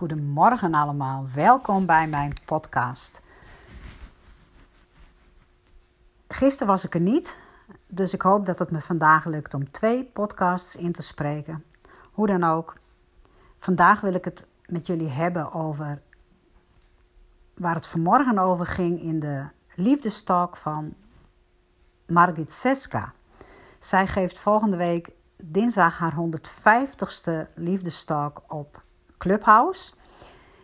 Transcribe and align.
goedemorgen 0.00 0.74
allemaal. 0.74 1.26
Welkom 1.34 1.86
bij 1.86 2.06
mijn 2.08 2.32
podcast. 2.44 3.22
Gisteren 6.28 6.66
was 6.66 6.84
ik 6.84 6.94
er 6.94 7.00
niet, 7.00 7.38
dus 7.86 8.14
ik 8.14 8.22
hoop 8.22 8.46
dat 8.46 8.58
het 8.58 8.70
me 8.70 8.80
vandaag 8.80 9.24
lukt 9.24 9.54
om 9.54 9.70
twee 9.70 10.04
podcasts 10.04 10.76
in 10.76 10.92
te 10.92 11.02
spreken. 11.02 11.64
Hoe 12.12 12.26
dan 12.26 12.44
ook, 12.44 12.76
vandaag 13.58 14.00
wil 14.00 14.14
ik 14.14 14.24
het 14.24 14.46
met 14.66 14.86
jullie 14.86 15.08
hebben 15.08 15.52
over 15.52 16.02
waar 17.54 17.74
het 17.74 17.86
vanmorgen 17.86 18.38
over 18.38 18.66
ging 18.66 19.00
in 19.00 19.20
de 19.20 19.44
liefdestalk 19.74 20.56
van 20.56 20.94
Margit 22.06 22.52
Seska. 22.52 23.12
Zij 23.78 24.06
geeft 24.06 24.38
volgende 24.38 24.76
week 24.76 25.10
dinsdag 25.36 25.98
haar 25.98 26.14
150ste 26.14 27.54
liefdestalk 27.54 28.42
op 28.48 28.82
Clubhouse. 29.20 29.92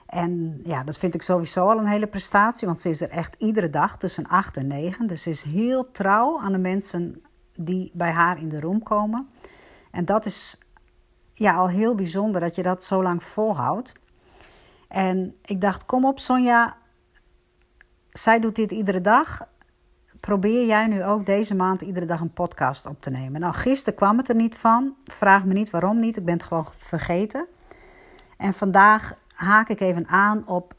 En 0.06 0.60
ja, 0.64 0.84
dat 0.84 0.98
vind 0.98 1.14
ik 1.14 1.22
sowieso 1.22 1.68
al 1.68 1.78
een 1.78 1.86
hele 1.86 2.06
prestatie, 2.06 2.66
want 2.66 2.80
ze 2.80 2.90
is 2.90 3.00
er 3.00 3.10
echt 3.10 3.34
iedere 3.38 3.70
dag 3.70 3.98
tussen 3.98 4.26
8 4.26 4.56
en 4.56 4.66
9. 4.66 5.06
Dus 5.06 5.22
ze 5.22 5.30
is 5.30 5.42
heel 5.42 5.90
trouw 5.90 6.40
aan 6.40 6.52
de 6.52 6.58
mensen 6.58 7.22
die 7.54 7.90
bij 7.95 8.10
haar 8.10 8.38
in 8.38 8.48
de 8.48 8.60
room 8.60 8.82
komen. 8.82 9.28
En 9.90 10.04
dat 10.04 10.26
is 10.26 10.58
ja, 11.32 11.54
al 11.54 11.68
heel 11.68 11.95
bijzonder 11.95 12.40
dat 12.40 12.54
je 12.54 12.62
dat 12.62 12.84
zo 12.84 13.02
lang 13.02 13.22
volhoudt. 13.24 13.92
En 14.88 15.36
ik 15.45 15.60
dacht, 15.60 15.86
kom 15.86 16.04
op 16.04 16.20
Sonja, 16.20 16.76
zij 18.12 18.40
doet 18.40 18.56
dit 18.56 18.73
iedere 18.73 19.00
dag. 19.00 19.46
Probeer 20.20 20.66
jij 20.66 20.86
nu 20.86 21.04
ook 21.04 21.26
deze 21.26 21.54
maand 21.54 21.82
iedere 21.82 22.06
dag 22.06 22.20
een 22.20 22.32
podcast 22.32 22.86
op 22.86 23.00
te 23.00 23.10
nemen? 23.10 23.40
Nou, 23.40 23.54
gisteren 23.54 23.98
kwam 23.98 24.18
het 24.18 24.28
er 24.28 24.34
niet 24.34 24.56
van. 24.56 24.95
Vraag 25.04 25.45
me 25.45 25.52
niet 25.52 25.70
waarom 25.70 26.00
niet, 26.00 26.16
ik 26.16 26.24
ben 26.24 26.34
het 26.34 26.45
gewoon 26.45 26.66
vergeten. 26.70 27.46
En 28.36 28.54
vandaag 28.54 29.14
haak 29.34 29.68
ik 29.68 29.80
even 29.80 30.06
aan 30.06 30.48
op 30.48 30.74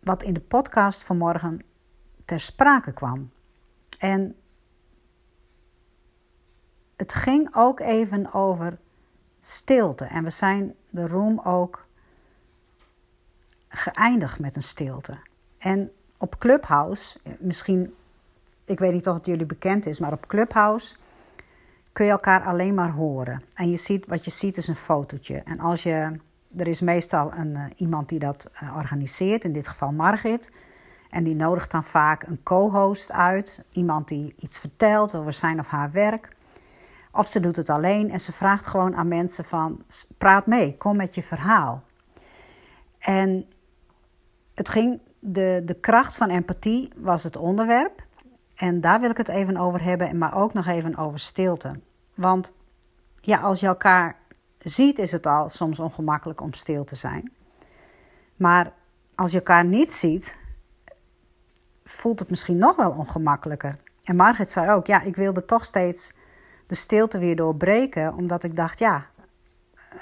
wat 0.00 0.22
in 0.22 0.34
de 0.34 0.40
podcast 0.40 1.04
vanmorgen 1.04 1.60
ter 2.24 2.40
sprake 2.40 2.92
kwam. 2.92 3.30
En 3.98 4.36
het 6.96 7.14
ging 7.14 7.54
ook 7.54 7.80
even 7.80 8.32
over 8.32 8.78
stilte. 9.40 10.04
En 10.04 10.24
we 10.24 10.30
zijn 10.30 10.74
de 10.90 11.06
room 11.06 11.40
ook 11.44 11.86
geëindigd 13.68 14.38
met 14.38 14.56
een 14.56 14.62
stilte. 14.62 15.18
En 15.58 15.92
op 16.18 16.38
Clubhouse, 16.38 17.18
misschien, 17.38 17.94
ik 18.64 18.78
weet 18.78 18.92
niet 18.92 19.08
of 19.08 19.14
het 19.14 19.26
jullie 19.26 19.46
bekend 19.46 19.86
is, 19.86 20.00
maar 20.00 20.12
op 20.12 20.26
Clubhouse 20.26 20.96
kun 21.92 22.04
je 22.04 22.10
elkaar 22.10 22.44
alleen 22.44 22.74
maar 22.74 22.92
horen. 22.92 23.42
En 23.54 23.70
je 23.70 23.76
ziet, 23.76 24.06
wat 24.06 24.24
je 24.24 24.30
ziet 24.30 24.56
is 24.56 24.68
een 24.68 24.76
fotootje. 24.76 25.38
En 25.38 25.60
als 25.60 25.82
je 25.82 26.20
er 26.56 26.66
is 26.66 26.80
meestal 26.80 27.32
een, 27.32 27.50
uh, 27.50 27.64
iemand 27.76 28.08
die 28.08 28.18
dat 28.18 28.50
uh, 28.62 28.76
organiseert, 28.76 29.44
in 29.44 29.52
dit 29.52 29.68
geval 29.68 29.92
Margit. 29.92 30.50
En 31.10 31.24
die 31.24 31.34
nodigt 31.34 31.70
dan 31.70 31.84
vaak 31.84 32.22
een 32.22 32.42
co-host 32.42 33.12
uit. 33.12 33.66
Iemand 33.72 34.08
die 34.08 34.34
iets 34.38 34.58
vertelt 34.58 35.14
over 35.14 35.32
zijn 35.32 35.58
of 35.58 35.66
haar 35.68 35.90
werk. 35.90 36.36
Of 37.12 37.30
ze 37.30 37.40
doet 37.40 37.56
het 37.56 37.70
alleen 37.70 38.10
en 38.10 38.20
ze 38.20 38.32
vraagt 38.32 38.66
gewoon 38.66 38.96
aan 38.96 39.08
mensen 39.08 39.44
van... 39.44 39.82
praat 40.18 40.46
mee, 40.46 40.76
kom 40.76 40.96
met 40.96 41.14
je 41.14 41.22
verhaal. 41.22 41.82
En 42.98 43.46
het 44.54 44.68
ging, 44.68 45.00
de, 45.18 45.62
de 45.64 45.74
kracht 45.74 46.16
van 46.16 46.30
empathie 46.30 46.92
was 46.96 47.22
het 47.22 47.36
onderwerp. 47.36 48.04
En 48.54 48.80
daar 48.80 49.00
wil 49.00 49.10
ik 49.10 49.16
het 49.16 49.28
even 49.28 49.56
over 49.56 49.82
hebben, 49.82 50.18
maar 50.18 50.34
ook 50.34 50.52
nog 50.52 50.66
even 50.66 50.96
over 50.96 51.18
stilte. 51.18 51.80
Want 52.14 52.52
ja, 53.20 53.40
als 53.40 53.60
je 53.60 53.66
elkaar 53.66 54.16
ziet, 54.68 54.98
is 54.98 55.12
het 55.12 55.26
al 55.26 55.48
soms 55.48 55.78
ongemakkelijk 55.78 56.40
om 56.40 56.52
stil 56.52 56.84
te 56.84 56.96
zijn. 56.96 57.32
Maar 58.36 58.72
als 59.14 59.30
je 59.30 59.36
elkaar 59.36 59.64
niet 59.64 59.92
ziet, 59.92 60.36
voelt 61.84 62.18
het 62.18 62.30
misschien 62.30 62.58
nog 62.58 62.76
wel 62.76 62.90
ongemakkelijker. 62.90 63.78
En 64.04 64.16
Margit 64.16 64.50
zei 64.50 64.70
ook, 64.70 64.86
ja, 64.86 65.00
ik 65.00 65.16
wilde 65.16 65.44
toch 65.44 65.64
steeds 65.64 66.14
de 66.66 66.74
stilte 66.74 67.18
weer 67.18 67.36
doorbreken, 67.36 68.14
omdat 68.14 68.42
ik 68.42 68.56
dacht, 68.56 68.78
ja, 68.78 69.06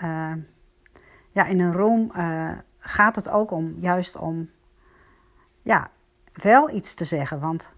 uh, 0.02 0.32
ja 1.30 1.44
in 1.46 1.60
een 1.60 1.72
room 1.72 2.12
uh, 2.16 2.50
gaat 2.78 3.16
het 3.16 3.28
ook 3.28 3.50
om, 3.50 3.74
juist 3.78 4.16
om, 4.16 4.50
ja, 5.62 5.90
wel 6.32 6.70
iets 6.70 6.94
te 6.94 7.04
zeggen. 7.04 7.40
Want 7.40 7.72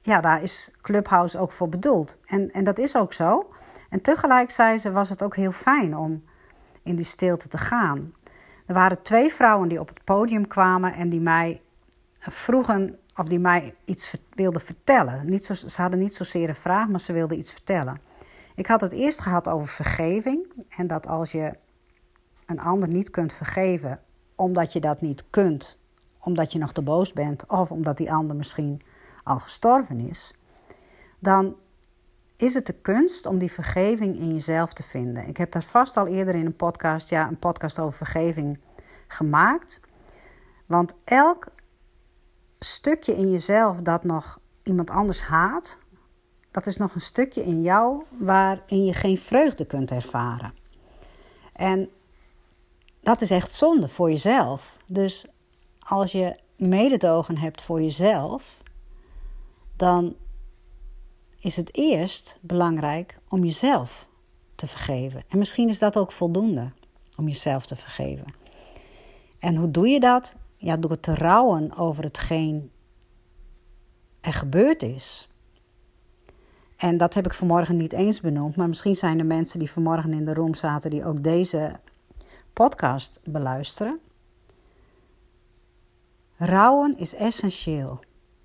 ja, 0.00 0.20
daar 0.20 0.42
is 0.42 0.70
Clubhouse 0.80 1.38
ook 1.38 1.52
voor 1.52 1.68
bedoeld. 1.68 2.16
En, 2.24 2.50
en 2.50 2.64
dat 2.64 2.78
is 2.78 2.96
ook 2.96 3.12
zo. 3.12 3.52
En 3.92 4.00
tegelijk 4.00 4.50
zei 4.50 4.78
ze, 4.78 4.90
was 4.90 5.08
het 5.08 5.22
ook 5.22 5.36
heel 5.36 5.52
fijn 5.52 5.96
om 5.96 6.24
in 6.82 6.96
die 6.96 7.04
stilte 7.04 7.48
te 7.48 7.58
gaan. 7.58 8.14
Er 8.66 8.74
waren 8.74 9.02
twee 9.02 9.32
vrouwen 9.32 9.68
die 9.68 9.80
op 9.80 9.88
het 9.88 10.04
podium 10.04 10.46
kwamen 10.48 10.94
en 10.94 11.08
die 11.08 11.20
mij 11.20 11.60
vroegen 12.18 12.98
of 13.16 13.28
die 13.28 13.38
mij 13.38 13.74
iets 13.84 14.14
wilden 14.34 14.60
vertellen. 14.60 15.30
Niet 15.30 15.44
zo, 15.44 15.54
ze 15.54 15.80
hadden 15.80 15.98
niet 15.98 16.14
zozeer 16.14 16.48
een 16.48 16.54
vraag, 16.54 16.88
maar 16.88 17.00
ze 17.00 17.12
wilden 17.12 17.38
iets 17.38 17.52
vertellen. 17.52 18.00
Ik 18.54 18.66
had 18.66 18.80
het 18.80 18.92
eerst 18.92 19.20
gehad 19.20 19.48
over 19.48 19.68
vergeving 19.68 20.66
en 20.68 20.86
dat 20.86 21.06
als 21.06 21.32
je 21.32 21.52
een 22.46 22.60
ander 22.60 22.88
niet 22.88 23.10
kunt 23.10 23.32
vergeven 23.32 24.00
omdat 24.34 24.72
je 24.72 24.80
dat 24.80 25.00
niet 25.00 25.24
kunt, 25.30 25.78
omdat 26.18 26.52
je 26.52 26.58
nog 26.58 26.72
te 26.72 26.82
boos 26.82 27.12
bent 27.12 27.46
of 27.46 27.70
omdat 27.70 27.96
die 27.96 28.12
ander 28.12 28.36
misschien 28.36 28.80
al 29.24 29.38
gestorven 29.38 30.00
is, 30.00 30.34
dan 31.18 31.56
is 32.42 32.54
het 32.54 32.66
de 32.66 32.72
kunst 32.72 33.26
om 33.26 33.38
die 33.38 33.52
vergeving 33.52 34.16
in 34.16 34.32
jezelf 34.32 34.72
te 34.72 34.82
vinden. 34.82 35.28
Ik 35.28 35.36
heb 35.36 35.52
daar 35.52 35.62
vast 35.62 35.96
al 35.96 36.06
eerder 36.06 36.34
in 36.34 36.46
een 36.46 36.56
podcast, 36.56 37.10
ja, 37.10 37.28
een 37.28 37.38
podcast 37.38 37.78
over 37.78 37.96
vergeving 37.96 38.58
gemaakt. 39.08 39.80
Want 40.66 40.94
elk 41.04 41.46
stukje 42.58 43.16
in 43.16 43.30
jezelf 43.30 43.80
dat 43.80 44.04
nog 44.04 44.40
iemand 44.62 44.90
anders 44.90 45.22
haat, 45.22 45.78
dat 46.50 46.66
is 46.66 46.76
nog 46.76 46.94
een 46.94 47.00
stukje 47.00 47.44
in 47.44 47.62
jou 47.62 48.02
waarin 48.08 48.84
je 48.84 48.94
geen 48.94 49.18
vreugde 49.18 49.64
kunt 49.64 49.90
ervaren. 49.90 50.54
En 51.52 51.90
dat 53.00 53.20
is 53.20 53.30
echt 53.30 53.52
zonde 53.52 53.88
voor 53.88 54.10
jezelf. 54.10 54.76
Dus 54.86 55.26
als 55.78 56.12
je 56.12 56.38
mededogen 56.56 57.38
hebt 57.38 57.62
voor 57.62 57.82
jezelf, 57.82 58.62
dan 59.76 60.16
is 61.42 61.56
het 61.56 61.76
eerst 61.76 62.38
belangrijk 62.40 63.18
om 63.28 63.44
jezelf 63.44 64.08
te 64.54 64.66
vergeven. 64.66 65.24
En 65.28 65.38
misschien 65.38 65.68
is 65.68 65.78
dat 65.78 65.96
ook 65.96 66.12
voldoende 66.12 66.70
om 67.16 67.26
jezelf 67.26 67.66
te 67.66 67.76
vergeven. 67.76 68.34
En 69.38 69.56
hoe 69.56 69.70
doe 69.70 69.88
je 69.88 70.00
dat? 70.00 70.36
Ja, 70.56 70.76
door 70.76 71.00
te 71.00 71.14
rouwen 71.14 71.76
over 71.76 72.04
hetgeen 72.04 72.70
er 74.20 74.32
gebeurd 74.32 74.82
is. 74.82 75.28
En 76.76 76.96
dat 76.96 77.14
heb 77.14 77.26
ik 77.26 77.34
vanmorgen 77.34 77.76
niet 77.76 77.92
eens 77.92 78.20
benoemd, 78.20 78.56
maar 78.56 78.68
misschien 78.68 78.96
zijn 78.96 79.18
er 79.18 79.26
mensen 79.26 79.58
die 79.58 79.70
vanmorgen 79.70 80.12
in 80.12 80.24
de 80.24 80.34
room 80.34 80.54
zaten 80.54 80.90
die 80.90 81.04
ook 81.04 81.22
deze 81.22 81.80
podcast 82.52 83.20
beluisteren. 83.24 84.00
Rouwen 86.36 86.98
is 86.98 87.14
essentieel. 87.14 88.00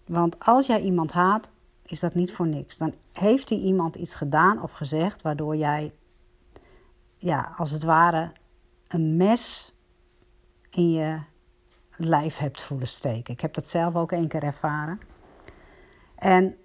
Want 0.06 0.40
als 0.40 0.66
jij 0.66 0.82
iemand 0.82 1.12
haat, 1.12 1.50
is 1.92 2.00
dat 2.00 2.14
niet 2.14 2.32
voor 2.32 2.48
niks. 2.48 2.78
Dan 2.78 2.94
heeft 3.14 3.50
hij 3.50 3.58
iemand 3.58 3.96
iets 3.96 4.16
gedaan 4.16 4.62
of 4.62 4.72
gezegd 4.72 5.22
waardoor 5.22 5.56
jij, 5.56 5.94
ja, 7.18 7.54
als 7.58 7.72
het 7.72 7.84
ware, 7.84 8.32
een 8.88 9.18
mes 9.18 9.76
in 10.70 10.92
je 10.92 11.20
lijf 11.96 12.38
hebt 12.38 12.62
voelen 12.62 12.88
steken. 12.88 13.34
Ik 13.34 13.42
heb 13.42 13.54
dat 13.54 13.68
zelf 13.68 13.96
ook 13.96 14.12
één 14.12 14.28
keer 14.28 14.44
ervaren. 14.44 15.00
En 16.16 16.58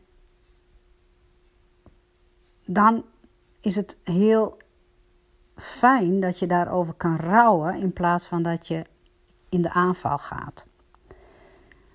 dan 2.65 3.05
is 3.61 3.77
het 3.77 3.99
heel 4.05 4.57
fijn 5.57 6.21
dat 6.21 6.39
je 6.39 6.47
daarover 6.47 6.95
kan 6.95 7.17
rouwen 7.17 7.81
in 7.81 7.93
plaats 7.93 8.27
van 8.27 8.43
dat 8.43 8.67
je 8.69 8.85
in 9.49 9.63
de 9.63 9.71
aanval 9.71 10.19
gaat. 10.19 10.67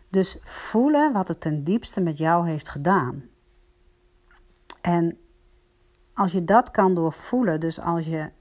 Dus 0.10 0.40
voelen 0.42 1.14
wat 1.14 1.28
het 1.28 1.42
ten 1.42 1.64
diepste 1.64 2.02
met 2.02 2.18
jou 2.18 2.48
heeft 2.48 2.70
gedaan. 2.70 3.24
En 4.82 5.18
als 6.14 6.32
je 6.32 6.44
dat 6.44 6.72
kan 6.72 6.94
doorvoelen, 6.94 7.60
dus 7.60 7.80
als 7.80 8.06
je, 8.06 8.32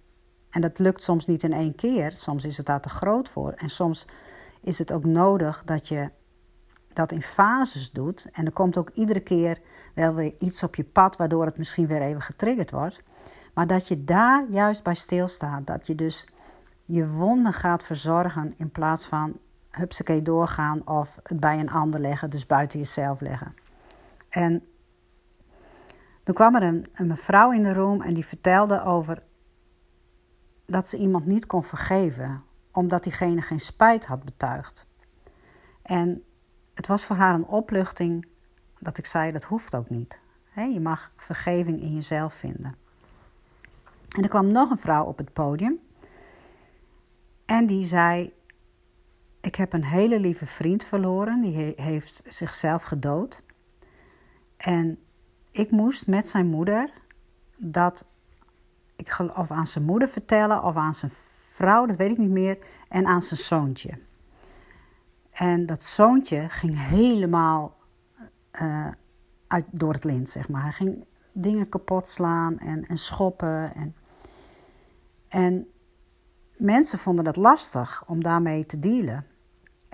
en 0.51 0.61
dat 0.61 0.79
lukt 0.79 1.03
soms 1.03 1.27
niet 1.27 1.43
in 1.43 1.53
één 1.53 1.75
keer, 1.75 2.17
soms 2.17 2.45
is 2.45 2.57
het 2.57 2.67
daar 2.67 2.81
te 2.81 2.89
groot 2.89 3.29
voor. 3.29 3.53
En 3.53 3.69
soms 3.69 4.07
is 4.61 4.79
het 4.79 4.93
ook 4.93 5.05
nodig 5.05 5.63
dat 5.65 5.89
je 5.89 6.11
dat 6.93 7.13
in 7.13 7.23
fases 7.23 7.91
doet. 7.91 8.29
En 8.33 8.47
er 8.47 8.53
komt 8.53 8.77
ook 8.77 8.91
iedere 8.91 9.21
keer 9.21 9.59
wel 9.95 10.15
weer 10.15 10.35
iets 10.39 10.63
op 10.63 10.75
je 10.75 10.85
pad, 10.85 11.17
waardoor 11.17 11.45
het 11.45 11.59
misschien 11.59 11.87
weer 11.87 12.03
even 12.03 12.23
getriggerd 12.23 12.71
wordt. 12.71 13.03
Maar 13.55 13.67
dat 13.67 13.89
je 13.89 14.05
daar 14.05 14.47
juist 14.51 14.83
bij 14.83 14.95
stilstaat. 14.95 15.67
Dat 15.67 15.87
je 15.87 15.95
dus 15.95 16.29
je 16.85 17.09
wonden 17.09 17.53
gaat 17.53 17.83
verzorgen 17.83 18.55
in 18.57 18.71
plaats 18.71 19.07
van 19.07 19.39
hupsakee 19.77 20.23
doorgaan 20.23 20.87
of 20.87 21.19
het 21.23 21.41
bij 21.41 21.59
een 21.59 21.71
ander 21.71 22.01
leggen, 22.01 22.31
dus 22.31 22.47
buiten 22.47 22.79
jezelf 22.79 23.21
leggen. 23.21 23.55
En 24.29 24.67
toen 26.25 26.35
kwam 26.35 26.55
er 26.55 26.63
een, 26.63 26.89
een 26.93 27.07
mevrouw 27.07 27.53
in 27.53 27.63
de 27.63 27.73
room 27.73 28.03
en 28.03 28.15
die 28.15 28.27
vertelde 28.27 28.83
over 28.83 29.23
dat 30.67 30.89
ze 30.89 30.97
iemand 30.97 31.27
niet 31.27 31.47
kon 31.47 31.65
vergeven, 31.65 32.43
omdat 32.73 33.03
diegene 33.03 33.43
geen 33.43 33.61
spijt 33.61 34.07
had 34.07 34.25
betuigd. 34.25 34.87
En 35.83 36.25
het 36.75 36.87
was 36.87 37.05
voor 37.05 37.17
haar 37.17 37.35
een 37.35 37.47
opluchting 37.47 38.27
dat 38.79 38.99
ik 38.99 39.07
zei: 39.07 39.33
dat 39.33 39.45
hoeft 39.45 39.75
ook 39.75 39.91
niet. 39.91 40.19
je 40.55 40.81
mag 40.81 41.13
vergeving 41.17 41.81
in 41.81 41.95
jezelf 41.95 42.35
vinden. 42.35 42.75
En 44.17 44.23
er 44.23 44.29
kwam 44.29 44.53
nog 44.53 44.71
een 44.71 44.79
vrouw 44.79 45.05
op 45.05 45.19
het 45.19 45.33
podium. 45.33 45.79
En 47.45 47.67
die 47.67 47.85
zei: 47.85 48.33
Ik 49.47 49.55
heb 49.55 49.73
een 49.73 49.85
hele 49.85 50.21
lieve 50.21 50.47
vriend 50.47 50.85
verloren. 50.85 51.41
Die 51.41 51.75
heeft 51.77 52.23
zichzelf 52.25 52.83
gedood. 52.83 53.43
En 54.57 54.99
ik 55.51 55.71
moest 55.71 56.07
met 56.07 56.27
zijn 56.27 56.47
moeder 56.47 56.91
dat. 57.57 58.05
Ik, 58.97 59.19
of 59.37 59.51
aan 59.51 59.67
zijn 59.67 59.85
moeder 59.85 60.09
vertellen 60.09 60.63
of 60.63 60.77
aan 60.77 60.95
zijn 60.95 61.11
vrouw, 61.55 61.87
dat 61.87 61.97
weet 61.97 62.11
ik 62.11 62.19
niet 62.19 62.31
meer. 62.31 62.59
En 62.89 63.07
aan 63.07 63.23
zijn 63.23 63.41
zoontje. 63.41 63.99
En 65.31 65.67
dat 65.67 65.85
zoontje 65.85 66.49
ging 66.49 66.89
helemaal 66.89 67.77
uh, 68.53 68.89
uit, 69.47 69.67
door 69.71 69.93
het 69.93 70.05
lint, 70.05 70.29
zeg 70.29 70.49
maar. 70.49 70.63
Hij 70.63 70.73
ging 70.73 71.05
dingen 71.33 71.69
kapot 71.69 72.07
slaan 72.07 72.59
en, 72.59 72.87
en 72.87 72.99
schoppen. 72.99 73.75
En, 73.75 73.95
en 75.29 75.67
mensen 76.57 76.99
vonden 76.99 77.25
dat 77.25 77.37
lastig 77.37 78.05
om 78.07 78.23
daarmee 78.23 78.67
te 78.67 78.79
dealen. 78.79 79.27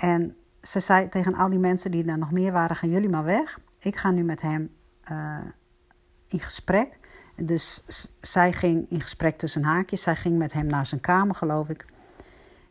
En 0.02 0.37
ze 0.62 0.81
zei 0.81 1.08
tegen 1.08 1.34
al 1.34 1.49
die 1.49 1.58
mensen 1.58 1.90
die 1.90 2.04
er 2.04 2.19
nog 2.19 2.31
meer 2.31 2.52
waren: 2.52 2.76
gaan 2.76 2.90
jullie 2.90 3.08
maar 3.08 3.25
weg. 3.25 3.58
Ik 3.78 3.96
ga 3.96 4.10
nu 4.10 4.22
met 4.22 4.43
hem 4.43 4.75
uh, 5.10 5.38
in 6.28 6.40
gesprek. 6.40 6.99
Dus 7.37 7.84
zij 8.20 8.52
ging 8.52 8.90
in 8.90 9.00
gesprek 9.00 9.38
tussen 9.38 9.64
haakjes. 9.64 10.02
Zij 10.02 10.16
ging 10.16 10.38
met 10.38 10.52
hem 10.52 10.66
naar 10.66 10.87
zijn 10.87 11.00
kamer, 11.00 11.34
geloof 11.34 11.69
ik. 11.69 11.87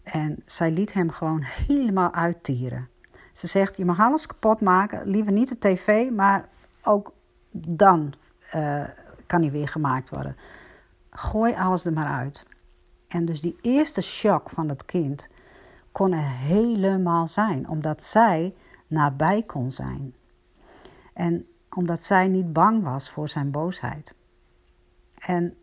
En 0.04 0.44
zij 0.46 0.72
liet 0.72 0.94
hem 0.94 1.10
gewoon 1.10 1.42
helemaal 1.68 2.14
uittieren. 2.14 2.90
Ze 3.34 3.48
zegt: 3.48 3.78
Je 3.78 3.86
mag 3.86 4.00
alles 4.00 4.26
kapot 4.26 4.62
maken, 4.62 5.08
liever 5.08 5.32
niet 5.32 5.50
de 5.50 5.58
tv, 5.58 6.10
maar 6.10 6.50
ook 6.84 7.14
dan 7.52 8.14
uh, 8.56 8.84
kan 9.28 9.42
hij 9.42 9.52
weer 9.52 9.68
gemaakt 9.68 10.10
worden. 10.10 10.36
Gooi 11.10 11.54
alles 11.54 11.86
er 11.86 11.94
maar 11.94 12.10
uit. 12.10 12.46
En 13.08 13.26
dus 13.26 13.42
die 13.42 13.58
eerste 13.62 14.02
shock 14.02 14.50
van 14.50 14.70
het 14.70 14.86
kind 14.86 15.30
kon 15.92 16.12
er 16.12 16.30
helemaal 16.30 17.28
zijn, 17.28 17.70
omdat 17.70 18.04
zij 18.04 18.56
nabij 18.88 19.44
kon 19.44 19.72
zijn. 19.72 20.16
En 21.14 21.48
omdat 21.70 22.02
zij 22.02 22.28
niet 22.28 22.54
bang 22.54 22.84
was 22.84 23.10
voor 23.10 23.30
zijn 23.30 23.52
boosheid. 23.52 24.16
En 25.18 25.56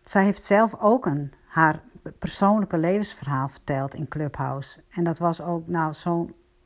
zij 0.00 0.24
heeft 0.24 0.42
zelf 0.42 0.74
ook 0.78 1.06
een, 1.06 1.32
haar 1.46 1.82
persoonlijke 2.18 2.78
levensverhaal 2.78 3.48
verteld 3.48 3.94
in 3.94 4.08
Clubhouse. 4.08 4.82
En 4.90 5.04
dat 5.04 5.18
was 5.18 5.40
ook, 5.40 5.66
nou, 5.66 5.94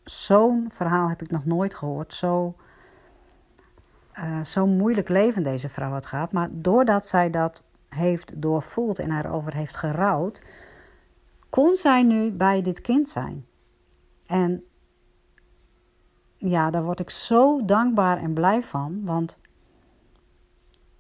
zo'n 0.05 0.67
verhaal 0.69 1.09
heb 1.09 1.23
ik 1.23 1.31
nog 1.31 1.45
nooit 1.45 1.75
gehoord. 1.75 2.15
Zo, 2.15 2.57
uh, 4.15 4.45
zo 4.45 4.67
moeilijk 4.67 5.09
leven 5.09 5.43
deze 5.43 5.69
vrouw 5.69 5.91
had 5.91 6.07
gehad. 6.07 6.33
Maar 6.33 6.49
doordat 6.53 7.07
zij 7.07 7.31
dat 7.31 7.63
heeft 7.89 8.43
doorvoeld 8.43 8.99
en 8.99 9.19
erover 9.19 9.55
heeft 9.55 9.77
gerouwd, 9.77 10.43
kon 11.51 11.75
zij 11.75 12.03
nu 12.03 12.33
bij 12.33 12.63
dit 12.63 12.81
kind 12.81 13.09
zijn. 13.09 13.47
En 14.27 14.65
ja, 16.37 16.71
daar 16.71 16.85
word 16.85 17.01
ik 17.01 17.11
zo 17.11 17.65
dankbaar 17.65 18.19
en 18.19 18.35
blij 18.35 18.63
van, 18.63 19.01
want 19.05 19.39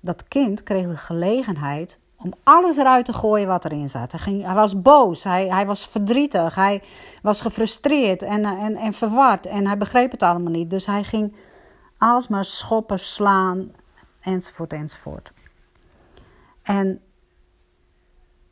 dat 0.00 0.28
kind 0.28 0.62
kreeg 0.62 0.88
de 0.88 0.96
gelegenheid 0.96 1.98
om 2.16 2.32
alles 2.42 2.76
eruit 2.76 3.04
te 3.04 3.12
gooien 3.12 3.46
wat 3.46 3.64
erin 3.64 3.90
zat. 3.90 4.12
Hij, 4.12 4.20
ging, 4.20 4.44
hij 4.44 4.54
was 4.54 4.82
boos, 4.82 5.24
hij, 5.24 5.48
hij 5.48 5.66
was 5.66 5.86
verdrietig, 5.86 6.54
hij 6.54 6.82
was 7.22 7.40
gefrustreerd 7.40 8.22
en, 8.22 8.44
en, 8.44 8.76
en 8.76 8.92
verward 8.92 9.46
en 9.46 9.66
hij 9.66 9.76
begreep 9.76 10.10
het 10.10 10.22
allemaal 10.22 10.52
niet. 10.52 10.70
Dus 10.70 10.86
hij 10.86 11.04
ging 11.04 11.34
alsmaar 11.98 12.44
schoppen, 12.44 12.98
slaan, 12.98 13.72
enzovoort, 14.20 14.72
enzovoort. 14.72 15.32
En 16.62 17.00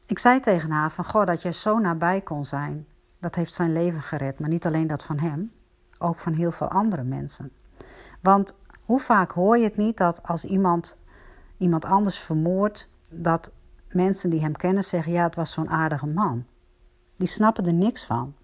ik 0.06 0.18
zei 0.18 0.40
tegen 0.40 0.70
haar 0.70 0.90
van, 0.90 1.04
goh, 1.04 1.26
dat 1.26 1.42
jij 1.42 1.52
zo 1.52 1.78
nabij 1.78 2.20
kon 2.20 2.44
zijn, 2.44 2.86
dat 3.20 3.34
heeft 3.34 3.54
zijn 3.54 3.72
leven 3.72 4.02
gered. 4.02 4.40
Maar 4.40 4.48
niet 4.48 4.66
alleen 4.66 4.86
dat 4.86 5.04
van 5.04 5.18
hem, 5.18 5.52
ook 5.98 6.18
van 6.18 6.32
heel 6.32 6.52
veel 6.52 6.68
andere 6.68 7.02
mensen. 7.02 7.52
Want 8.20 8.54
hoe 8.84 9.00
vaak 9.00 9.32
hoor 9.32 9.58
je 9.58 9.64
het 9.64 9.76
niet 9.76 9.96
dat 9.96 10.22
als 10.22 10.44
iemand 10.44 10.96
iemand 11.56 11.84
anders 11.84 12.18
vermoordt, 12.18 12.88
dat 13.10 13.50
mensen 13.88 14.30
die 14.30 14.40
hem 14.40 14.56
kennen 14.56 14.84
zeggen: 14.84 15.12
ja, 15.12 15.22
het 15.22 15.34
was 15.34 15.52
zo'n 15.52 15.68
aardige 15.68 16.06
man. 16.06 16.44
Die 17.16 17.28
snappen 17.28 17.66
er 17.66 17.72
niks 17.72 18.04
van. 18.04 18.34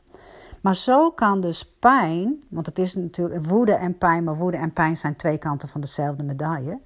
Maar 0.62 0.76
zo 0.76 1.10
kan 1.10 1.40
dus 1.40 1.76
pijn, 1.78 2.44
want 2.48 2.66
het 2.66 2.78
is 2.78 2.94
natuurlijk 2.94 3.46
woede 3.46 3.74
en 3.74 3.98
pijn, 3.98 4.24
maar 4.24 4.36
woede 4.36 4.56
en 4.56 4.72
pijn 4.72 4.96
zijn 4.96 5.16
twee 5.16 5.38
kanten 5.38 5.68
van 5.68 5.80
dezelfde 5.80 6.22
medaille. 6.22 6.80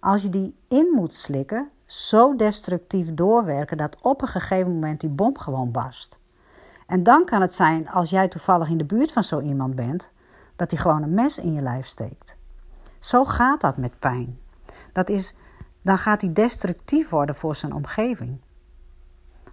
Als 0.00 0.22
je 0.22 0.30
die 0.30 0.56
in 0.68 0.88
moet 0.92 1.14
slikken, 1.14 1.70
zo 1.94 2.36
destructief 2.36 3.14
doorwerken 3.14 3.76
dat 3.76 3.96
op 4.02 4.22
een 4.22 4.28
gegeven 4.28 4.72
moment 4.72 5.00
die 5.00 5.10
bom 5.10 5.38
gewoon 5.38 5.70
barst. 5.70 6.18
En 6.86 7.02
dan 7.02 7.24
kan 7.24 7.40
het 7.40 7.54
zijn, 7.54 7.88
als 7.88 8.10
jij 8.10 8.28
toevallig 8.28 8.68
in 8.68 8.78
de 8.78 8.84
buurt 8.84 9.12
van 9.12 9.24
zo 9.24 9.40
iemand 9.40 9.74
bent, 9.74 10.12
dat 10.56 10.70
hij 10.70 10.80
gewoon 10.80 11.02
een 11.02 11.14
mes 11.14 11.38
in 11.38 11.52
je 11.52 11.62
lijf 11.62 11.86
steekt. 11.86 12.36
Zo 13.00 13.24
gaat 13.24 13.60
dat 13.60 13.76
met 13.76 13.98
pijn. 13.98 14.38
Dat 14.92 15.08
is 15.08 15.34
dan 15.84 15.98
gaat 15.98 16.20
hij 16.20 16.32
destructief 16.32 17.08
worden 17.08 17.34
voor 17.34 17.56
zijn 17.56 17.72
omgeving. 17.72 18.40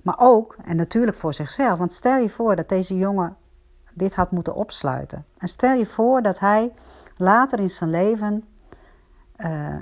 Maar 0.04 0.16
ook, 0.18 0.58
en 0.64 0.76
natuurlijk 0.76 1.18
voor 1.18 1.34
zichzelf, 1.34 1.78
want 1.78 1.94
stel 1.94 2.18
je 2.18 2.30
voor 2.30 2.56
dat 2.56 2.70
deze 2.70 2.98
jongen 2.98 3.38
dit 3.94 4.16
had 4.16 4.32
moeten 4.32 4.56
opsluiten. 4.56 5.26
En 5.38 5.48
stel 5.48 5.74
je 5.74 5.86
voor 5.86 6.22
dat 6.22 6.40
hij 6.40 6.74
later 7.16 7.60
in 7.60 7.70
zijn 7.70 7.90
leven 7.90 8.44
uh, 9.38 9.76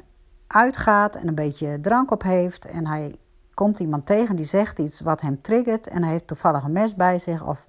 uitgaat 0.51 1.15
en 1.15 1.27
een 1.27 1.35
beetje 1.35 1.81
drank 1.81 2.11
op 2.11 2.23
heeft 2.23 2.65
en 2.65 2.87
hij 2.87 3.19
komt 3.53 3.79
iemand 3.79 4.05
tegen 4.05 4.35
die 4.35 4.45
zegt 4.45 4.79
iets 4.79 4.99
wat 4.99 5.21
hem 5.21 5.41
triggert 5.41 5.87
en 5.87 6.03
hij 6.03 6.11
heeft 6.11 6.27
toevallig 6.27 6.63
een 6.63 6.71
mes 6.71 6.95
bij 6.95 7.19
zich 7.19 7.43
of 7.43 7.67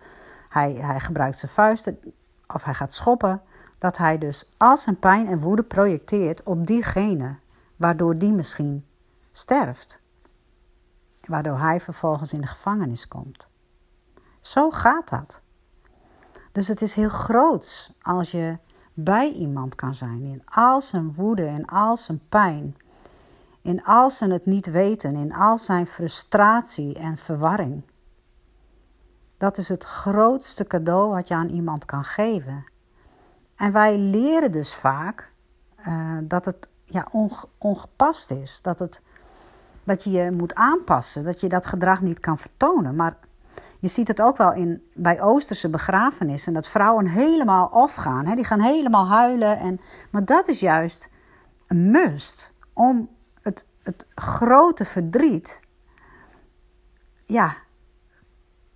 hij, 0.48 0.72
hij 0.72 1.00
gebruikt 1.00 1.38
zijn 1.38 1.52
vuisten 1.52 1.98
of 2.46 2.64
hij 2.64 2.74
gaat 2.74 2.92
schoppen, 2.92 3.42
dat 3.78 3.96
hij 3.98 4.18
dus 4.18 4.50
al 4.56 4.76
zijn 4.76 4.98
pijn 4.98 5.26
en 5.26 5.38
woede 5.38 5.62
projecteert 5.62 6.42
op 6.42 6.66
diegene 6.66 7.36
waardoor 7.76 8.18
die 8.18 8.32
misschien 8.32 8.86
sterft. 9.32 10.00
Waardoor 11.20 11.58
hij 11.58 11.80
vervolgens 11.80 12.32
in 12.32 12.40
de 12.40 12.46
gevangenis 12.46 13.08
komt. 13.08 13.48
Zo 14.40 14.70
gaat 14.70 15.08
dat. 15.08 15.40
Dus 16.52 16.68
het 16.68 16.82
is 16.82 16.94
heel 16.94 17.08
groots 17.08 17.92
als 18.02 18.30
je 18.30 18.58
bij 19.04 19.32
iemand 19.32 19.74
kan 19.74 19.94
zijn 19.94 20.22
in 20.22 20.42
al 20.44 20.80
zijn 20.80 21.14
woede, 21.14 21.46
in 21.46 21.66
al 21.66 21.96
zijn 21.96 22.20
pijn, 22.28 22.76
in 23.62 23.84
al 23.84 24.10
zijn 24.10 24.30
het 24.30 24.46
niet 24.46 24.70
weten, 24.70 25.16
in 25.16 25.34
al 25.34 25.58
zijn 25.58 25.86
frustratie 25.86 26.94
en 26.94 27.16
verwarring. 27.16 27.82
Dat 29.36 29.56
is 29.58 29.68
het 29.68 29.84
grootste 29.84 30.66
cadeau 30.66 31.10
wat 31.10 31.28
je 31.28 31.34
aan 31.34 31.48
iemand 31.48 31.84
kan 31.84 32.04
geven. 32.04 32.64
En 33.56 33.72
wij 33.72 33.98
leren 33.98 34.52
dus 34.52 34.74
vaak 34.74 35.32
uh, 35.86 36.18
dat 36.22 36.44
het 36.44 36.68
ja, 36.84 37.08
ongepast 37.58 38.30
is. 38.30 38.58
Dat, 38.62 38.78
het, 38.78 39.02
dat 39.84 40.04
je 40.04 40.10
je 40.10 40.30
moet 40.30 40.54
aanpassen, 40.54 41.24
dat 41.24 41.40
je 41.40 41.48
dat 41.48 41.66
gedrag 41.66 42.00
niet 42.00 42.20
kan 42.20 42.38
vertonen. 42.38 42.96
Maar 42.96 43.16
je 43.80 43.88
ziet 43.88 44.08
het 44.08 44.20
ook 44.20 44.36
wel 44.36 44.52
in, 44.52 44.82
bij 44.94 45.20
Oosterse 45.20 45.70
begrafenissen, 45.70 46.52
dat 46.52 46.68
vrouwen 46.68 47.06
helemaal 47.06 47.70
afgaan. 47.70 48.34
Die 48.34 48.44
gaan 48.44 48.60
helemaal 48.60 49.08
huilen. 49.08 49.58
En, 49.58 49.80
maar 50.10 50.24
dat 50.24 50.48
is 50.48 50.60
juist 50.60 51.10
een 51.66 51.90
must 51.90 52.52
om 52.72 53.08
het, 53.42 53.66
het 53.82 54.06
grote 54.14 54.84
verdriet 54.84 55.60
ja, 57.24 57.56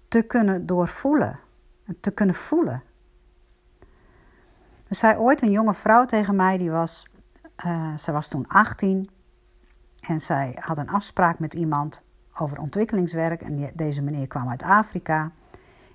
te 0.08 0.23
kunnen 0.23 0.66
doorvoelen. 0.66 1.38
Te 2.00 2.11
kunnen 2.11 2.34
voelen. 2.34 2.82
Er 4.88 4.96
zei 4.96 5.16
ooit 5.16 5.42
een 5.42 5.50
jonge 5.50 5.75
vrouw 5.75 6.04
tegen 6.04 6.37
mij, 6.37 6.58
die 6.58 6.70
was 6.70 7.06
uh, 7.66 7.92
zij 7.96 8.12
was 8.12 8.28
toen 8.28 8.49
18 8.49 9.11
en 10.00 10.20
zij 10.20 10.58
had 10.61 10.78
een 10.78 10.88
afspraak 10.88 11.38
met 11.38 11.54
iemand 11.54 12.02
over 12.38 12.59
ontwikkelingswerk. 12.59 13.43
En 13.43 13.71
deze 13.75 14.03
meneer 14.03 14.26
kwam 14.26 14.49
uit 14.49 14.62
Afrika. 14.62 15.31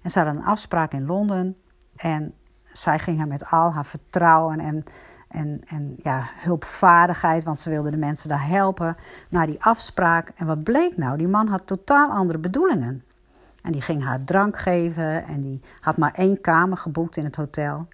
En 0.01 0.12
ze 0.12 0.19
hadden 0.19 0.38
een 0.38 0.46
afspraak 0.46 0.93
in 0.93 1.05
Londen. 1.05 1.58
En 1.96 2.34
zij 2.74 3.00
ging 3.00 3.25
met 3.25 3.51
al 3.51 3.74
haar 3.74 3.86
vertrouwen 3.86 4.60
en, 4.60 4.84
en, 5.27 5.62
en 5.67 5.96
ja, 5.98 6.24
hulpvaardigheid, 6.36 7.43
want 7.43 7.60
ze 7.60 7.69
wilde 7.69 7.91
de 7.91 7.98
mensen 7.98 8.29
daar 8.29 8.48
helpen, 8.48 8.98
naar 9.29 9.46
die 9.46 9.63
afspraak. 9.63 10.31
En 10.36 10.46
wat 10.46 10.63
bleek 10.63 10.98
nou? 10.98 11.17
Die 11.17 11.27
man 11.27 11.48
had 11.48 11.67
totaal 11.67 12.10
andere 12.10 12.39
bedoelingen. 12.39 13.03
En 13.62 13.72
die 13.72 13.81
ging 13.81 14.03
haar 14.03 14.24
drank 14.24 14.58
geven 14.58 15.25
en 15.25 15.41
die 15.41 15.62
had 15.79 15.98
maar 15.98 16.13
één 16.13 16.41
kamer 16.41 16.77
geboekt 16.77 17.17
in 17.17 17.24
het 17.24 17.36
hotel. 17.36 17.88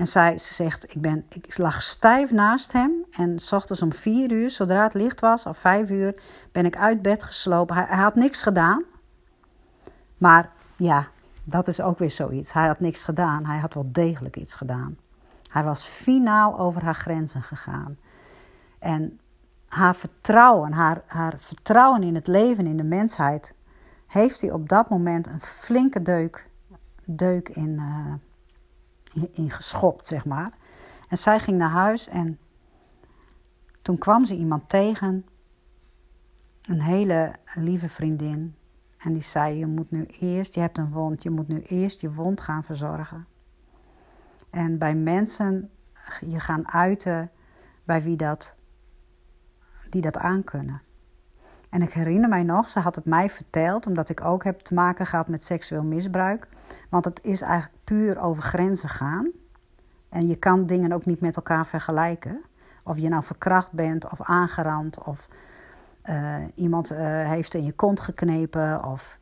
En 0.00 0.06
zij, 0.06 0.38
ze 0.38 0.54
zegt, 0.54 0.94
ik, 0.94 1.00
ben, 1.00 1.24
ik 1.28 1.58
lag 1.58 1.82
stijf 1.82 2.30
naast 2.30 2.72
hem. 2.72 3.04
En 3.10 3.38
s 3.38 3.52
ochtends 3.52 3.82
om 3.82 3.92
vier 3.92 4.32
uur, 4.32 4.50
zodra 4.50 4.82
het 4.82 4.94
licht 4.94 5.20
was, 5.20 5.46
of 5.46 5.58
vijf 5.58 5.90
uur, 5.90 6.22
ben 6.52 6.64
ik 6.64 6.76
uit 6.76 7.02
bed 7.02 7.22
geslopen. 7.22 7.76
Hij, 7.76 7.96
had 7.96 8.14
niks 8.14 8.42
gedaan. 8.42 8.84
Maar 10.18 10.50
ja, 10.76 11.08
dat 11.44 11.68
is 11.68 11.80
ook 11.80 11.98
weer 11.98 12.10
zoiets. 12.10 12.52
Hij 12.52 12.66
had 12.66 12.80
niks 12.80 13.04
gedaan. 13.04 13.44
Hij 13.44 13.58
had 13.58 13.74
wel 13.74 13.88
degelijk 13.92 14.36
iets 14.36 14.54
gedaan. 14.54 14.96
Hij 15.50 15.64
was 15.64 15.84
finaal 15.84 16.58
over 16.58 16.84
haar 16.84 16.94
grenzen 16.94 17.42
gegaan. 17.42 17.98
En 18.78 19.20
haar 19.68 19.96
vertrouwen, 19.96 20.72
haar, 20.72 21.02
haar 21.06 21.34
vertrouwen 21.36 22.02
in 22.02 22.14
het 22.14 22.26
leven, 22.26 22.66
in 22.66 22.76
de 22.76 22.84
mensheid, 22.84 23.54
heeft 24.06 24.40
hij 24.40 24.50
op 24.50 24.68
dat 24.68 24.88
moment 24.88 25.26
een 25.26 25.42
flinke 25.42 26.02
deuk, 26.02 26.50
deuk 27.04 27.48
in, 27.48 27.70
uh, 27.70 28.12
in, 29.12 29.28
in 29.32 29.50
geschopt, 29.50 30.06
zeg 30.06 30.24
maar. 30.24 30.52
En 31.08 31.18
zij 31.18 31.38
ging 31.38 31.58
naar 31.58 31.70
huis 31.70 32.08
en 32.08 32.38
toen 33.82 33.98
kwam 33.98 34.24
ze 34.24 34.36
iemand 34.36 34.68
tegen, 34.68 35.26
een 36.62 36.80
hele 36.80 37.32
lieve 37.54 37.88
vriendin. 37.88 38.54
En 38.98 39.12
die 39.12 39.22
zei: 39.22 39.58
Je 39.58 39.66
moet 39.66 39.90
nu 39.90 40.04
eerst, 40.04 40.54
je 40.54 40.60
hebt 40.60 40.78
een 40.78 40.90
wond, 40.90 41.22
je 41.22 41.30
moet 41.30 41.48
nu 41.48 41.60
eerst 41.60 42.00
je 42.00 42.12
wond 42.12 42.40
gaan 42.40 42.64
verzorgen. 42.64 43.26
En 44.50 44.78
bij 44.78 44.94
mensen 44.94 45.70
je 46.20 46.40
gaan 46.40 46.68
uiten 46.68 47.30
bij 47.84 48.02
wie 48.02 48.16
dat, 48.16 48.54
die 49.90 50.02
dat 50.02 50.16
aankunnen. 50.16 50.82
En 51.70 51.82
ik 51.82 51.92
herinner 51.92 52.28
mij 52.28 52.42
nog, 52.42 52.68
ze 52.68 52.80
had 52.80 52.94
het 52.94 53.04
mij 53.04 53.30
verteld, 53.30 53.86
omdat 53.86 54.08
ik 54.08 54.24
ook 54.24 54.44
heb 54.44 54.60
te 54.60 54.74
maken 54.74 55.06
gehad 55.06 55.28
met 55.28 55.44
seksueel 55.44 55.84
misbruik. 55.84 56.48
Want 56.88 57.04
het 57.04 57.20
is 57.22 57.40
eigenlijk 57.40 57.84
puur 57.84 58.20
over 58.20 58.42
grenzen 58.42 58.88
gaan. 58.88 59.30
En 60.08 60.26
je 60.26 60.36
kan 60.36 60.66
dingen 60.66 60.92
ook 60.92 61.06
niet 61.06 61.20
met 61.20 61.36
elkaar 61.36 61.66
vergelijken. 61.66 62.42
Of 62.84 62.98
je 62.98 63.08
nou 63.08 63.22
verkracht 63.22 63.72
bent 63.72 64.10
of 64.10 64.22
aangerand 64.22 65.04
of 65.04 65.28
uh, 66.04 66.36
iemand 66.54 66.92
uh, 66.92 66.98
heeft 67.28 67.54
in 67.54 67.64
je 67.64 67.72
kont 67.72 68.00
geknepen 68.00 68.84
of, 68.84 69.18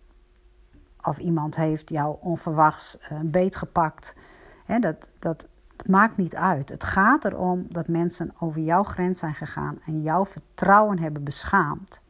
of 1.03 1.19
iemand 1.19 1.57
heeft 1.57 1.91
jou 1.91 2.17
onverwachts 2.21 2.99
eh, 2.99 3.19
beet 3.25 3.57
gepakt. 3.57 4.15
Hè, 4.65 4.79
dat, 4.79 4.97
dat, 5.19 5.47
dat 5.77 5.89
maakt 5.89 6.17
niet 6.17 6.37
uit. 6.37 6.69
Het 6.69 6.85
gaat 6.85 7.25
erom 7.25 7.67
dat 7.69 7.89
mensen 7.89 8.35
over 8.39 8.61
jouw 8.61 8.83
grens 8.83 9.19
zijn 9.19 9.35
gegaan 9.35 9.79
en 9.87 10.03
jouw 10.03 10.27
vertrouwen 10.27 10.99
hebben 10.99 11.25
beschaamd. 11.25 12.01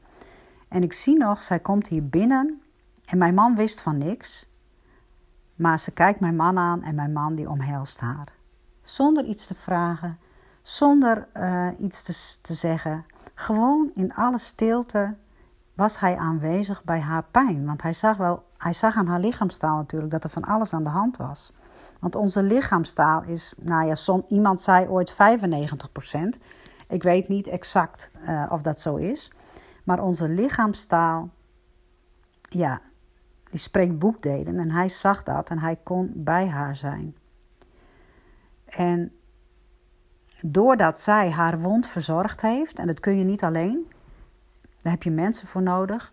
En 0.68 0.82
ik 0.82 0.92
zie 0.92 1.16
nog, 1.16 1.42
zij 1.42 1.58
komt 1.58 1.86
hier 1.86 2.08
binnen 2.08 2.62
en 3.04 3.18
mijn 3.18 3.34
man 3.34 3.56
wist 3.56 3.80
van 3.80 3.98
niks. 3.98 4.48
Maar 5.54 5.80
ze 5.80 5.90
kijkt 5.90 6.20
mijn 6.20 6.36
man 6.36 6.58
aan 6.58 6.82
en 6.82 6.94
mijn 6.94 7.12
man 7.12 7.34
die 7.34 7.50
omhelst 7.50 8.00
haar. 8.00 8.32
Zonder 8.82 9.24
iets 9.24 9.46
te 9.46 9.54
vragen, 9.54 10.18
zonder 10.62 11.28
uh, 11.36 11.68
iets 11.78 12.02
te, 12.02 12.38
te 12.42 12.54
zeggen. 12.54 13.04
Gewoon 13.34 13.90
in 13.94 14.14
alle 14.14 14.38
stilte 14.38 15.14
was 15.74 16.00
hij 16.00 16.16
aanwezig 16.16 16.84
bij 16.84 17.00
haar 17.00 17.24
pijn. 17.30 17.66
Want 17.66 17.82
hij 17.82 17.92
zag, 17.92 18.16
wel, 18.16 18.44
hij 18.56 18.72
zag 18.72 18.96
aan 18.96 19.06
haar 19.06 19.20
lichaamstaal 19.20 19.76
natuurlijk 19.76 20.10
dat 20.10 20.24
er 20.24 20.30
van 20.30 20.44
alles 20.44 20.72
aan 20.72 20.84
de 20.84 20.88
hand 20.88 21.16
was. 21.16 21.52
Want 22.00 22.16
onze 22.16 22.42
lichaamstaal 22.42 23.22
is, 23.22 23.54
nou 23.58 23.86
ja, 23.86 23.94
som, 23.94 24.24
iemand 24.28 24.60
zei 24.60 24.88
ooit 24.88 25.12
95%. 25.12 25.16
Ik 26.88 27.02
weet 27.02 27.28
niet 27.28 27.46
exact 27.46 28.10
uh, 28.28 28.46
of 28.48 28.62
dat 28.62 28.80
zo 28.80 28.96
is. 28.96 29.32
Maar 29.88 30.02
onze 30.02 30.28
lichaamstaal, 30.28 31.30
ja, 32.40 32.80
die 33.50 33.60
spreekt 33.60 33.98
boekdelen. 33.98 34.58
En 34.58 34.70
hij 34.70 34.88
zag 34.88 35.22
dat 35.22 35.50
en 35.50 35.58
hij 35.58 35.78
kon 35.82 36.12
bij 36.14 36.48
haar 36.48 36.76
zijn. 36.76 37.16
En 38.64 39.12
doordat 40.42 41.00
zij 41.00 41.30
haar 41.30 41.60
wond 41.60 41.86
verzorgd 41.86 42.40
heeft, 42.40 42.78
en 42.78 42.86
dat 42.86 43.00
kun 43.00 43.18
je 43.18 43.24
niet 43.24 43.42
alleen, 43.42 43.90
daar 44.82 44.92
heb 44.92 45.02
je 45.02 45.10
mensen 45.10 45.48
voor 45.48 45.62
nodig. 45.62 46.12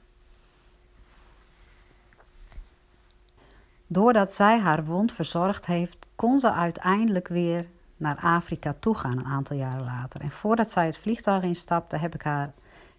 Doordat 3.87 4.31
zij 4.31 4.59
haar 4.59 4.85
wond 4.85 5.11
verzorgd 5.11 5.65
heeft, 5.65 6.05
kon 6.15 6.39
ze 6.39 6.51
uiteindelijk 6.51 7.27
weer 7.27 7.67
naar 7.97 8.17
Afrika 8.17 8.75
toe 8.79 8.95
gaan 8.95 9.17
een 9.17 9.25
aantal 9.25 9.57
jaren 9.57 9.85
later. 9.85 10.21
En 10.21 10.31
voordat 10.31 10.69
zij 10.69 10.85
het 10.85 10.97
vliegtuig 10.97 11.43
instapte, 11.43 11.97
heb 11.97 12.13
ik 12.13 12.21
haar 12.21 12.53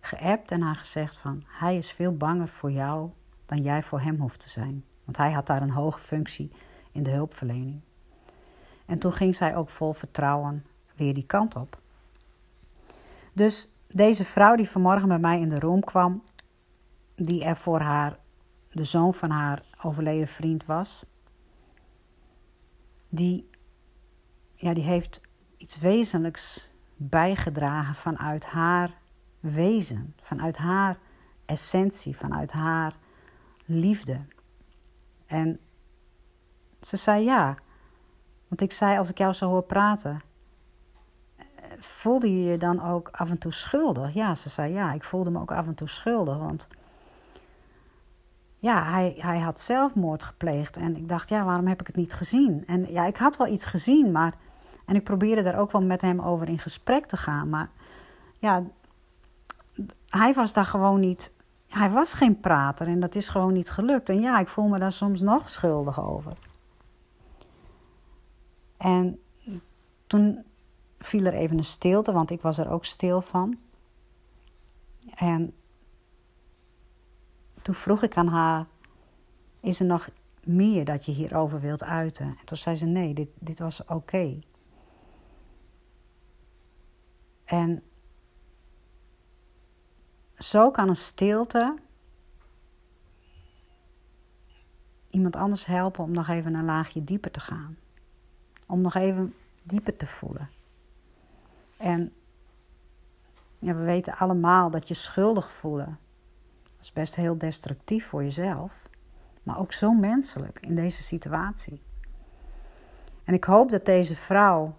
geappt 0.06 0.50
en 0.50 0.60
haar 0.60 0.76
gezegd 0.76 1.16
van... 1.16 1.44
hij 1.46 1.76
is 1.76 1.92
veel 1.92 2.16
banger 2.16 2.48
voor 2.48 2.70
jou 2.70 3.10
dan 3.46 3.62
jij 3.62 3.82
voor 3.82 4.00
hem 4.00 4.20
hoeft 4.20 4.40
te 4.40 4.48
zijn. 4.48 4.84
Want 5.04 5.16
hij 5.16 5.32
had 5.32 5.46
daar 5.46 5.62
een 5.62 5.70
hoge 5.70 5.98
functie 5.98 6.52
in 6.92 7.02
de 7.02 7.10
hulpverlening. 7.10 7.80
En 8.86 8.98
toen 8.98 9.12
ging 9.12 9.36
zij 9.36 9.56
ook 9.56 9.70
vol 9.70 9.92
vertrouwen 9.92 10.66
weer 10.96 11.14
die 11.14 11.26
kant 11.26 11.56
op. 11.56 11.80
Dus 13.32 13.72
deze 13.88 14.24
vrouw 14.24 14.56
die 14.56 14.68
vanmorgen 14.68 15.08
bij 15.08 15.18
mij 15.18 15.40
in 15.40 15.48
de 15.48 15.58
room 15.58 15.80
kwam, 15.80 16.22
die 17.14 17.44
er 17.44 17.56
voor 17.56 17.80
haar, 17.80 18.18
de 18.70 18.84
zoon 18.84 19.14
van 19.14 19.30
haar 19.30 19.62
overleden 19.82 20.28
vriend 20.28 20.64
was, 20.64 21.04
die, 23.08 23.50
ja, 24.54 24.74
die 24.74 24.84
heeft 24.84 25.20
iets 25.56 25.78
wezenlijks 25.78 26.68
bijgedragen 26.96 27.94
vanuit 27.94 28.46
haar 28.46 28.90
wezen, 29.50 30.14
vanuit 30.20 30.56
haar 30.56 30.98
essentie, 31.44 32.16
vanuit 32.16 32.52
haar 32.52 32.96
liefde. 33.64 34.20
En 35.26 35.60
ze 36.80 36.96
zei 36.96 37.24
ja. 37.24 37.56
Want 38.48 38.60
ik 38.60 38.72
zei, 38.72 38.98
als 38.98 39.10
ik 39.10 39.18
jou 39.18 39.32
zo 39.32 39.48
hoor 39.48 39.62
praten, 39.62 40.20
voelde 41.78 42.32
je 42.32 42.50
je 42.50 42.58
dan 42.58 42.82
ook 42.82 43.08
af 43.12 43.30
en 43.30 43.38
toe 43.38 43.52
schuldig? 43.52 44.14
Ja, 44.14 44.34
ze 44.34 44.48
zei 44.48 44.72
ja, 44.72 44.92
ik 44.92 45.04
voelde 45.04 45.30
me 45.30 45.40
ook 45.40 45.52
af 45.52 45.66
en 45.66 45.74
toe 45.74 45.88
schuldig. 45.88 46.38
Want 46.38 46.66
ja, 48.58 48.90
hij, 48.90 49.14
hij 49.18 49.38
had 49.38 49.60
zelfmoord 49.60 50.22
gepleegd. 50.22 50.76
En 50.76 50.96
ik 50.96 51.08
dacht, 51.08 51.28
ja, 51.28 51.44
waarom 51.44 51.66
heb 51.66 51.80
ik 51.80 51.86
het 51.86 51.96
niet 51.96 52.12
gezien? 52.12 52.66
En 52.66 52.92
ja, 52.92 53.06
ik 53.06 53.16
had 53.16 53.36
wel 53.36 53.46
iets 53.46 53.64
gezien, 53.64 54.12
maar. 54.12 54.34
En 54.86 54.94
ik 54.94 55.04
probeerde 55.04 55.42
daar 55.42 55.58
ook 55.58 55.72
wel 55.72 55.82
met 55.82 56.00
hem 56.00 56.20
over 56.20 56.48
in 56.48 56.58
gesprek 56.58 57.06
te 57.06 57.16
gaan. 57.16 57.48
Maar 57.48 57.70
ja, 58.38 58.64
hij 60.08 60.34
was 60.34 60.52
daar 60.52 60.64
gewoon 60.64 61.00
niet. 61.00 61.32
Hij 61.68 61.90
was 61.90 62.12
geen 62.12 62.40
prater 62.40 62.86
en 62.86 63.00
dat 63.00 63.14
is 63.14 63.28
gewoon 63.28 63.52
niet 63.52 63.70
gelukt. 63.70 64.08
En 64.08 64.20
ja, 64.20 64.38
ik 64.38 64.48
voel 64.48 64.68
me 64.68 64.78
daar 64.78 64.92
soms 64.92 65.20
nog 65.20 65.48
schuldig 65.48 66.04
over. 66.04 66.32
En 68.76 69.20
toen 70.06 70.44
viel 70.98 71.24
er 71.24 71.34
even 71.34 71.58
een 71.58 71.64
stilte, 71.64 72.12
want 72.12 72.30
ik 72.30 72.40
was 72.40 72.58
er 72.58 72.70
ook 72.70 72.84
stil 72.84 73.20
van. 73.20 73.58
En 75.14 75.54
toen 77.62 77.74
vroeg 77.74 78.02
ik 78.02 78.16
aan 78.16 78.28
haar: 78.28 78.66
Is 79.60 79.80
er 79.80 79.86
nog 79.86 80.08
meer 80.44 80.84
dat 80.84 81.04
je 81.04 81.12
hierover 81.12 81.60
wilt 81.60 81.82
uiten? 81.82 82.26
En 82.26 82.44
toen 82.44 82.56
zei 82.56 82.76
ze: 82.76 82.86
Nee, 82.86 83.14
dit, 83.14 83.28
dit 83.38 83.58
was 83.58 83.84
oké. 83.84 84.38
En 87.44 87.82
zo 90.38 90.70
kan 90.70 90.88
een 90.88 90.96
stilte 90.96 91.74
iemand 95.10 95.36
anders 95.36 95.66
helpen 95.66 96.04
om 96.04 96.12
nog 96.12 96.28
even 96.28 96.54
een 96.54 96.64
laagje 96.64 97.04
dieper 97.04 97.30
te 97.30 97.40
gaan. 97.40 97.76
Om 98.66 98.80
nog 98.80 98.94
even 98.94 99.34
dieper 99.62 99.96
te 99.96 100.06
voelen. 100.06 100.48
En 101.76 102.12
ja, 103.58 103.74
we 103.74 103.84
weten 103.84 104.16
allemaal 104.16 104.70
dat 104.70 104.88
je 104.88 104.94
schuldig 104.94 105.50
voelen. 105.50 105.98
Dat 106.62 106.84
is 106.84 106.92
best 106.92 107.14
heel 107.14 107.38
destructief 107.38 108.06
voor 108.06 108.22
jezelf. 108.22 108.88
Maar 109.42 109.58
ook 109.58 109.72
zo 109.72 109.92
menselijk 109.92 110.60
in 110.60 110.74
deze 110.74 111.02
situatie. 111.02 111.82
En 113.24 113.34
ik 113.34 113.44
hoop 113.44 113.70
dat 113.70 113.84
deze 113.84 114.16
vrouw 114.16 114.76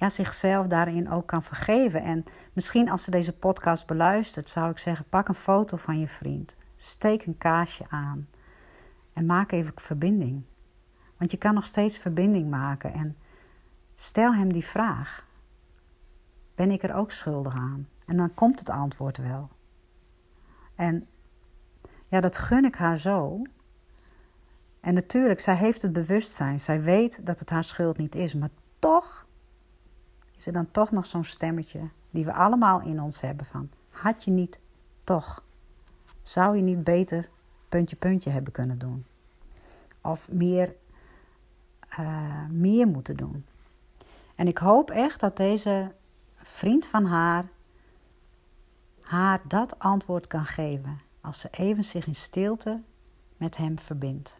ja, 0.00 0.08
zichzelf 0.08 0.66
daarin 0.66 1.10
ook 1.10 1.26
kan 1.26 1.42
vergeven. 1.42 2.02
En 2.02 2.24
misschien 2.52 2.90
als 2.90 3.04
ze 3.04 3.10
deze 3.10 3.32
podcast 3.32 3.86
beluistert, 3.86 4.48
zou 4.48 4.70
ik 4.70 4.78
zeggen: 4.78 5.04
pak 5.08 5.28
een 5.28 5.34
foto 5.34 5.76
van 5.76 5.98
je 5.98 6.08
vriend. 6.08 6.56
Steek 6.76 7.26
een 7.26 7.38
kaarsje 7.38 7.84
aan. 7.88 8.28
En 9.12 9.26
maak 9.26 9.52
even 9.52 9.72
verbinding. 9.74 10.42
Want 11.16 11.30
je 11.30 11.36
kan 11.36 11.54
nog 11.54 11.66
steeds 11.66 11.98
verbinding 11.98 12.50
maken. 12.50 12.92
En 12.92 13.16
Stel 14.00 14.34
hem 14.34 14.52
die 14.52 14.64
vraag. 14.64 15.26
Ben 16.54 16.70
ik 16.70 16.82
er 16.82 16.94
ook 16.94 17.10
schuldig 17.10 17.54
aan? 17.54 17.88
En 18.06 18.16
dan 18.16 18.34
komt 18.34 18.58
het 18.58 18.68
antwoord 18.68 19.16
wel. 19.16 19.48
En 20.74 21.08
ja, 22.08 22.20
dat 22.20 22.36
gun 22.36 22.64
ik 22.64 22.74
haar 22.74 22.98
zo. 22.98 23.42
En 24.80 24.94
natuurlijk, 24.94 25.40
zij 25.40 25.56
heeft 25.56 25.82
het 25.82 25.92
bewustzijn. 25.92 26.60
Zij 26.60 26.82
weet 26.82 27.26
dat 27.26 27.38
het 27.38 27.50
haar 27.50 27.64
schuld 27.64 27.96
niet 27.96 28.14
is. 28.14 28.34
Maar 28.34 28.48
toch 28.78 29.26
is 30.40 30.46
er 30.46 30.52
dan 30.52 30.70
toch 30.70 30.90
nog 30.90 31.06
zo'n 31.06 31.24
stemmetje 31.24 31.88
die 32.10 32.24
we 32.24 32.32
allemaal 32.32 32.80
in 32.80 33.00
ons 33.00 33.20
hebben 33.20 33.46
van... 33.46 33.70
Had 33.90 34.24
je 34.24 34.30
niet 34.30 34.60
toch? 35.04 35.44
Zou 36.22 36.56
je 36.56 36.62
niet 36.62 36.84
beter 36.84 37.28
puntje 37.68 37.96
puntje 37.96 38.30
hebben 38.30 38.52
kunnen 38.52 38.78
doen? 38.78 39.04
Of 40.00 40.32
meer, 40.32 40.74
uh, 41.98 42.46
meer 42.48 42.86
moeten 42.86 43.16
doen? 43.16 43.44
En 44.34 44.46
ik 44.46 44.58
hoop 44.58 44.90
echt 44.90 45.20
dat 45.20 45.36
deze 45.36 45.92
vriend 46.34 46.86
van 46.86 47.04
haar 47.04 47.44
haar 49.00 49.40
dat 49.48 49.78
antwoord 49.78 50.26
kan 50.26 50.46
geven. 50.46 51.00
Als 51.20 51.40
ze 51.40 51.48
even 51.50 51.84
zich 51.84 52.06
in 52.06 52.14
stilte 52.14 52.82
met 53.36 53.56
Hem 53.56 53.78
verbindt. 53.78 54.39